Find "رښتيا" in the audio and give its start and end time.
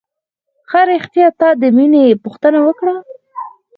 0.89-1.27